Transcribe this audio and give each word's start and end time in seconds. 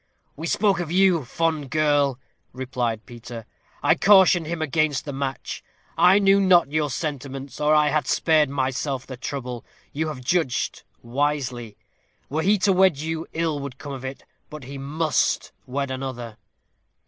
"We 0.35 0.47
spoke 0.47 0.79
of 0.79 0.91
you, 0.91 1.23
fond 1.25 1.69
girl," 1.69 2.17
replied 2.53 3.05
Peter. 3.05 3.45
"I 3.83 3.93
cautioned 3.93 4.47
him 4.47 4.59
against 4.59 5.05
the 5.05 5.13
match. 5.13 5.63
I 5.95 6.17
knew 6.17 6.41
not 6.41 6.71
your 6.71 6.89
sentiments, 6.89 7.61
or 7.61 7.75
I 7.75 7.89
had 7.89 8.07
spared 8.07 8.49
myself 8.49 9.05
the 9.05 9.15
trouble. 9.15 9.63
You 9.93 10.07
have 10.07 10.25
judged 10.25 10.81
wisely. 11.03 11.77
Were 12.31 12.41
he 12.41 12.57
to 12.65 12.73
wed 12.73 12.97
you, 12.97 13.27
ill 13.33 13.59
would 13.59 13.77
come 13.77 13.93
of 13.93 14.03
it. 14.03 14.23
But 14.49 14.63
he 14.63 14.79
must 14.79 15.51
wed 15.67 15.91
another." 15.91 16.37